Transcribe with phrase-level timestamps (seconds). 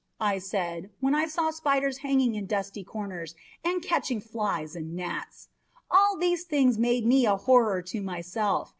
[0.19, 5.49] I said, when I saw spiders hanging in dusty corners, and catching flies and gnats.
[5.91, 8.69] All these things made me a horror to myself.